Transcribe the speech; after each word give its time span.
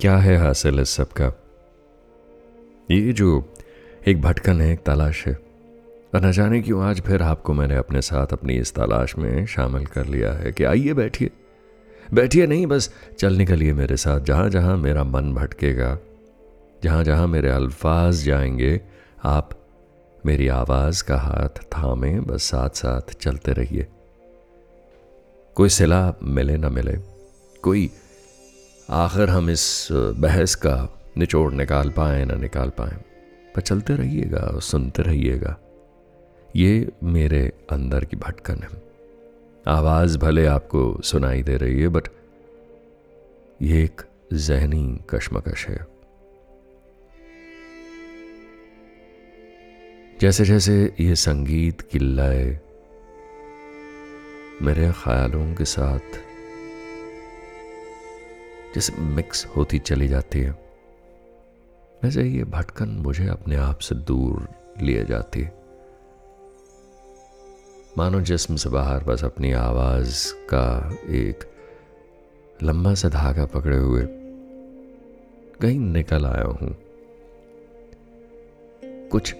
क्या 0.00 0.16
है 0.16 0.36
हासिल 0.36 0.80
इस 0.80 0.90
सब 0.90 1.08
का? 1.08 1.26
ये 2.90 3.12
जो 3.12 3.52
एक 4.06 4.22
भटकन 4.22 4.60
है, 4.60 4.72
एक 4.72 4.80
तलाश 4.82 5.26
है। 5.26 5.34
और 6.14 6.26
न 6.26 6.32
जाने 6.32 6.60
क्यों 6.60 6.82
आज 6.82 7.00
फिर 7.00 7.22
आपको 7.22 7.54
मैंने 7.54 7.76
अपने 7.76 8.02
साथ 8.02 8.26
अपनी 8.26 8.54
इस 8.54 8.74
तलाश 8.74 9.18
में 9.18 9.46
शामिल 9.46 9.86
कर 9.86 10.06
लिया 10.06 10.32
है 10.32 10.52
कि 10.52 10.64
आइए 10.64 10.92
बैठिए। 10.92 11.30
बैठिए 12.14 12.46
नहीं, 12.46 12.66
बस 12.66 12.94
चल 13.18 13.32
निकलिए 13.32 13.72
मेरे 13.72 13.96
साथ, 13.96 14.20
जहाँ 14.20 14.50
जहाँ 14.50 14.76
मेरा 14.76 15.04
मन 15.04 15.34
भटकेगा, 15.34 15.98
जहाँ 16.84 17.04
जहाँ 17.04 17.26
मेरे 17.26 17.48
अल्फाज 17.48 18.24
जाएँगे, 18.24 18.80
आप 19.24 19.50
मेरी 20.26 20.48
आवाज़ 20.48 21.04
का 21.04 21.16
हाथ 21.16 21.48
थामे, 21.48 22.20
बस 22.20 22.42
साथ 22.42 22.68
साथ 22.68 23.14
चलते 23.20 23.52
रहिए। 23.52 23.86
कोई 25.54 25.68
सिला 25.68 26.14
मिले 26.22 26.56
ना 26.56 26.68
मिले, 26.68 26.96
कोई 27.62 27.90
आखिर 28.90 29.30
हम 29.30 29.50
इस 29.50 29.88
बहस 29.92 30.54
का 30.54 31.00
निचोड़ 31.18 31.52
निकाल 31.52 31.90
पाए 31.90 32.24
ना 32.24 32.34
निकाल 32.34 32.70
पाए, 32.70 32.96
पर 33.54 33.60
चलते 33.60 33.94
रहिएगा 33.94 34.38
और 34.38 34.60
सुनते 34.62 35.02
रहिएगा। 35.02 35.56
ये 36.56 36.92
मेरे 37.02 37.52
अंदर 37.70 38.04
की 38.04 38.16
भटकन 38.16 38.62
है। 38.62 38.82
आवाज़ 39.68 40.18
भले 40.18 40.46
आपको 40.46 41.00
सुनाई 41.02 41.42
दे 41.42 41.56
रही 41.56 41.80
है, 41.80 41.88
बट 41.88 42.08
ये 43.62 43.84
एक 43.84 44.02
जहनी 44.32 45.00
कश्मकश 45.10 45.66
है। 45.68 45.86
जैसे 50.20 50.44
जैसे 50.44 50.94
ये 51.00 51.14
संगीत 51.16 51.80
की 51.80 51.98
लय 51.98 52.60
मेरे 54.62 54.92
ख्यालों 54.92 55.54
के 55.54 55.64
साथ 55.64 56.33
जैसे 58.74 58.92
मिक्स 58.96 59.46
होती 59.46 59.78
चली 59.78 60.08
जाती 60.08 60.40
है। 60.40 60.50
वैसे 62.04 62.22
ये 62.22 62.44
भटकन 62.44 62.88
मुझे 62.88 63.26
अपने 63.28 63.56
आप 63.56 63.78
से 63.78 63.94
दूर 63.94 64.48
लिए 64.82 65.04
जाती 65.04 65.40
है। 65.40 65.64
मानो 67.98 68.20
जिस्म 68.20 68.56
से 68.56 68.68
बाहर 68.68 69.04
बस 69.04 69.24
अपनी 69.24 69.52
आवाज़ 69.52 70.32
का 70.34 70.96
एक 71.08 71.44
लंबा 72.62 72.94
सा 72.94 73.08
धागा 73.08 73.46
पकड़े 73.46 73.76
हुए 73.76 74.06
कहीं 75.60 75.78
निकल 75.78 76.26
आया 76.26 76.44
हूँ। 76.44 76.76
कुछ 79.08 79.34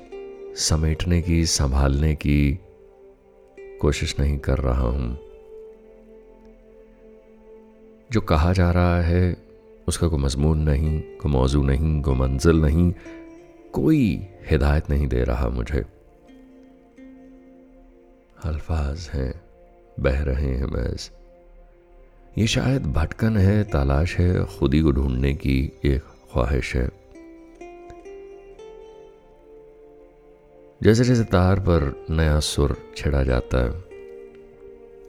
समेटने 0.57 1.23
की, 1.23 1.47
संभालने 1.47 2.15
की 2.15 2.61
कोशिश 3.61 4.21
नहीं 4.21 4.39
कर 4.39 4.59
रहा 4.59 4.89
हूँ। 4.89 5.34
जो 8.15 8.21
कहा 8.21 8.53
जा 8.53 8.71
रहा 8.71 9.03
है, 9.03 9.37
उसका 9.89 10.09
कोई 10.09 10.19
मजमून 10.19 10.59
नहीं, 10.59 11.01
कोई 11.01 11.33
मौजू 11.33 11.63
नहीं, 11.63 12.03
कोई 12.03 12.15
मंजिल 12.15 12.57
नहीं, 12.57 12.93
कोई 13.73 14.27
हिदायत 14.51 14.91
नहीं 14.91 15.09
दे 15.09 15.25
रहा 15.25 15.49
मुझे। 15.49 15.85
अल्फाज 18.45 19.11
हैं, 19.15 19.43
बह 20.01 20.23
रहे 20.23 20.47
हैं 20.47 20.67
महज। 20.67 21.11
ये 22.39 22.47
शायद 22.47 22.87
भटकन 22.87 23.37
है, 23.37 23.65
तलाश 23.65 24.17
है, 24.17 24.45
खुद 24.45 24.75
ही 24.75 24.81
को 24.81 24.93
ढूँढने 24.93 25.35
की 25.35 25.73
एक 25.85 26.03
ख्वाहिश 26.03 26.77
है। 26.77 26.91
जैसे 30.83 31.05
जैसे 31.05 31.25
तार 31.25 31.61
पर 31.61 32.07
नया 32.11 32.41
सुर 32.41 32.77
छिड़ा 32.97 33.23
जाता 33.23 33.59
है, 33.59 33.71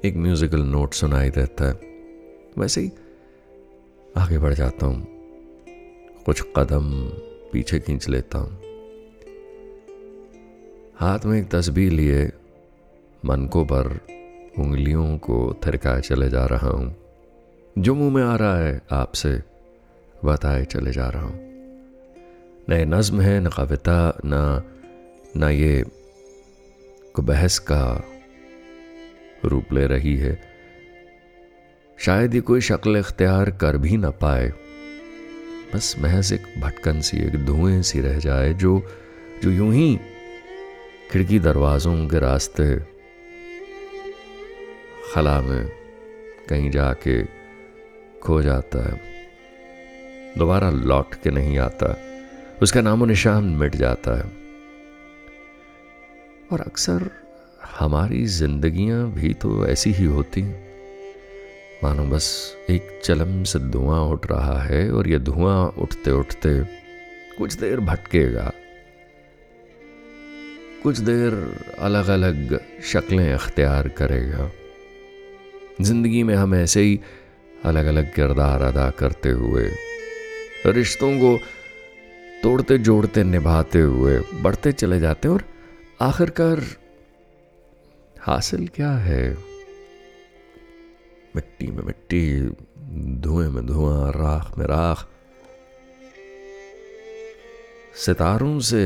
एक 0.05 0.13
म्यूजिकल 0.15 0.61
नोट 0.61 0.93
सुनाई 0.93 1.29
देता 1.29 1.65
है। 1.65 1.94
वैसे 2.57 2.81
ही। 2.81 2.91
आगे 4.17 4.37
बढ़ 4.39 4.53
जाता 4.53 4.85
हूँ। 4.85 5.07
कुछ 6.25 6.41
कदम 6.55 7.09
पीछे 7.53 7.79
खींच 7.79 8.09
लेता 8.09 8.37
हूँ। 8.37 8.61
हाथ 10.95 11.19
में 11.25 11.39
एक 11.41 11.49
तस्वीर 11.49 11.91
लिए, 11.91 12.31
मन 13.25 13.45
को 13.45 13.63
पर 13.63 13.99
उंगलियों 14.59 15.17
को 15.17 15.55
थिरकाए 15.65 16.01
चले 16.01 16.29
जा 16.29 16.45
रहा 16.45 16.67
हूँ। 16.67 16.95
जो 17.77 17.95
मुँह 17.95 18.13
में 18.13 18.23
आ 18.23 18.35
रहा 18.35 18.57
है, 18.57 18.81
आपसे 18.91 19.41
बताए 20.25 20.65
चले 20.65 20.91
जा 20.91 21.09
रहा 21.09 21.23
हूँ। 21.23 21.39
न 22.69 22.73
ये 22.73 22.85
नज्म 22.85 23.21
है, 23.21 23.39
न 23.39 23.49
कविता, 23.49 24.17
न 24.25 24.61
न 25.37 25.43
ये 25.43 25.83
को 27.13 27.21
बहस 27.21 27.59
का 27.59 28.03
रूप 29.45 29.65
ले 29.73 29.87
रही 29.87 30.17
है। 30.17 30.54
शायद 31.97 32.35
ये 32.35 32.41
कोई 32.41 32.61
शक्ल 32.61 32.97
इख्तियार 32.97 33.51
कर 33.51 33.77
भी 33.77 33.97
ना 33.97 34.09
पाए। 34.09 34.53
बस 35.73 35.95
महज 35.99 36.33
एक 36.33 36.59
भटकन 36.59 37.01
सी, 37.01 37.17
एक 37.17 37.45
धुएँ 37.45 37.81
सी 37.81 37.99
रह 37.99 38.19
जाए 38.19 38.53
जो 38.53 38.83
जो 39.43 39.51
यूँ 39.51 39.73
ही 39.73 39.99
खिड़की 41.11 41.39
दरवाजों 41.39 42.07
के 42.07 42.19
रास्ते 42.19 42.79
खला 45.13 45.41
में 45.41 45.71
कहीं 46.49 46.71
जाके 46.71 47.23
खो 48.23 48.41
जाता 48.41 48.91
है। 48.91 49.01
दोबारा 50.37 50.69
लौट 50.69 51.15
के 51.15 51.31
नहीं 51.31 51.57
आता। 51.57 51.97
उसका 52.61 52.81
नामो 52.81 53.05
निशान 53.05 53.43
मिट 53.43 53.75
जाता 53.75 54.17
है। 54.17 54.31
और 56.51 56.61
अक्सर 56.61 57.09
हमारी 57.79 58.25
जिंदगियाँ 58.25 59.11
भी 59.11 59.33
तो 59.33 59.67
ऐसी 59.67 59.91
ही 59.91 60.05
होती 60.05 60.41
मानो 61.85 62.03
बस 62.05 62.27
एक 62.69 62.87
चलम 63.03 63.43
से 63.43 63.59
धुआँ 63.71 63.99
उठ 64.01 64.25
रहा 64.27 64.57
है 64.61 64.89
और 64.91 65.07
यह 65.07 65.19
धुआँ 65.19 65.57
उठते 65.77 66.11
उठते 66.11 66.53
कुछ 67.37 67.53
देर 67.53 67.79
भटकेगा। 67.79 68.51
कुछ 70.83 70.97
देर 70.99 71.33
अलग 71.79 72.07
अलग 72.07 72.57
शक्लें 72.83 73.31
अख्तियार 73.33 73.87
करेगा। 73.89 74.49
ज़िंदगी 75.81 76.23
में 76.23 76.35
हम 76.35 76.55
ऐसे 76.55 76.81
ही 76.81 76.99
अलग 77.65 77.85
अलग 77.85 78.13
किरदार 78.13 78.61
अदा 78.61 78.89
करते 78.89 79.29
हुए, 79.29 79.69
रिश्तों 80.67 81.11
को 81.19 81.37
तोड़ते 82.43 82.77
जोड़ते 82.79 83.23
निभाते 83.23 83.81
हुए 83.81 84.19
बढ़ते 84.41 84.71
चले 84.73 84.99
जाते 84.99 85.27
और 85.27 85.43
आखिरकार 86.01 86.65
हासिल 88.21 88.67
क्या 88.67 88.91
है? 88.91 89.54
मिट्टी 91.35 91.67
में 91.67 91.83
मिट्टी, 91.83 92.21
धुएँ 93.21 93.49
में 93.49 93.65
धुआँ, 93.65 94.11
राख 94.11 94.57
में 94.57 94.65
राख। 94.65 95.07
सितारों 97.95 98.59
से 98.59 98.85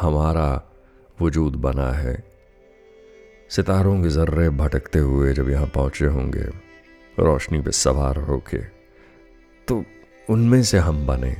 हमारा 0.00 0.50
वजूद 1.22 1.56
बना 1.56 1.90
है। 1.92 2.16
सितारों 3.50 4.02
के 4.02 4.08
जर्रे 4.08 4.48
भटकते 4.50 4.98
हुए 4.98 5.32
जब 5.32 5.48
यहाँ 5.50 5.66
पहुँचे 5.66 6.06
होंगे, 6.06 6.44
रोशनी 7.18 7.60
पे 7.60 7.70
सवार 7.70 8.16
होके 8.18 8.58
तो 9.68 9.84
उनमें 10.28 10.62
से 10.62 10.78
हम 10.78 11.06
बने 11.06 11.34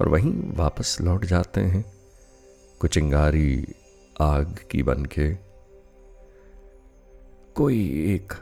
और 0.00 0.08
वहीं 0.08 0.32
वापस 0.56 0.96
लौट 1.00 1.24
जाते 1.24 1.60
हैं। 1.60 1.84
कुछ 2.80 2.94
चिंगारी 2.94 3.66
आग 4.20 4.56
की 4.70 4.82
बन 4.82 5.04
के 5.04 5.49
कोई 7.54 8.14
एक 8.14 8.32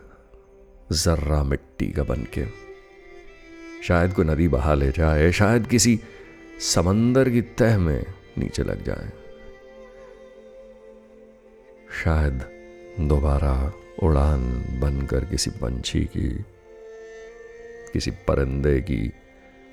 जर्रा 0.93 1.43
मिट्टी 1.43 1.87
का 1.87 2.03
बन 2.03 2.25
के 2.25 2.45
शायद 3.85 4.13
कोई 4.13 4.25
नदी 4.25 4.49
बहा 4.49 4.75
ले 4.75 4.91
जाए, 4.91 5.33
शायद 5.33 5.67
किसी 5.67 6.01
समंदर 6.61 7.31
की 7.31 7.43
तह 7.43 7.79
में 7.79 8.05
नीचे 8.39 8.63
लग 8.63 8.85
जाए। 8.85 9.13
शायद 12.05 12.45
दोबारा 13.01 13.73
उड़ान 14.03 14.65
बनकर 14.81 15.25
किसी 15.25 15.51
पंछी 15.51 16.05
की, 16.05 16.29
किसी 17.93 18.11
परिंदे 18.11 18.81
की 18.81 19.13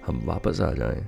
हम 0.05 0.21
वापस 0.25 0.61
आ 0.61 0.71
जाएँ। 0.73 1.07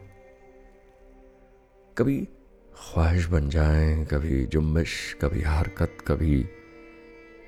कभी 1.97 2.27
ख्वाहिश 2.75 3.25
बन 3.25 3.49
जाएँ, 3.49 4.05
कभी 4.05 4.45
जुम्बिश 4.45 5.17
कभी 5.21 5.41
हरकत, 5.41 5.97
कभी 6.07 6.45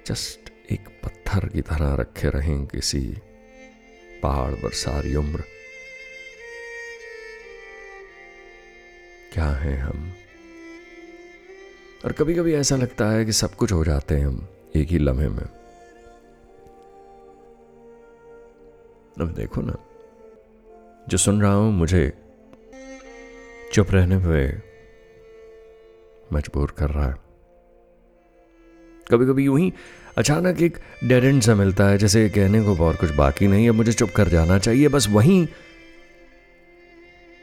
जस्ट 0.07 0.39
एक 0.71 0.81
पत्थर 1.03 1.49
की 1.49 1.61
तरह 1.61 1.95
रखे 1.95 2.29
रहें 2.29 2.65
किसी 2.65 3.17
पहाड़ 4.23 4.53
पर 4.53 4.69
सारी 4.69 5.15
उम्र। 5.15 5.43
क्या 9.33 9.45
है 9.45 9.77
हम? 9.77 10.13
और 12.05 12.11
कभी 12.11 12.35
कभी 12.35 12.53
ऐसा 12.53 12.75
लगता 12.75 13.09
है 13.09 13.25
कि 13.25 13.31
सब 13.31 13.55
कुछ 13.55 13.71
हो 13.71 13.85
जाते 13.85 14.15
हैं 14.15 14.27
हम 14.27 14.47
एक 14.75 14.87
ही 14.87 14.97
लम्हे 14.97 15.29
में। 15.29 15.45
अब 19.21 19.33
देखो 19.33 19.61
ना, 19.61 19.75
जो 21.09 21.17
सुन 21.17 21.41
रहा 21.41 21.53
हूँ 21.53 21.73
मुझे 21.73 22.13
चुप 23.73 23.87
रहने 23.91 24.17
पे 24.17 24.69
मजबूर 26.35 26.71
कर 26.71 26.89
रहा 26.89 27.07
है। 27.07 27.29
कभी 29.11 29.25
कभी 29.25 29.45
यूँ 29.45 29.59
ही 29.59 29.73
अचानक 30.19 30.61
एक 30.61 30.77
डेड 31.03 31.23
एंड 31.23 31.41
सा 31.41 31.55
मिलता 31.55 31.85
है, 31.85 31.97
जैसे 31.97 32.29
कहने 32.29 32.61
को 32.61 32.75
और 32.75 32.95
कुछ 32.95 33.11
बाकी 33.11 33.47
नहीं 33.47 33.65
है, 33.65 33.71
मुझे 33.71 33.93
चुप 33.93 34.09
कर 34.09 34.27
जाना 34.27 34.57
चाहिए, 34.59 34.87
बस 34.87 35.07
वहीं 35.09 35.47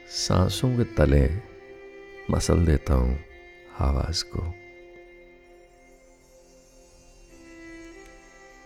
सांसों 0.09 0.69
के 0.77 0.83
तले 0.83 1.29
मसल 2.31 2.65
देता 2.65 2.93
हूँ 2.93 3.19
आवाज़ 3.79 4.23
को। 4.23 4.53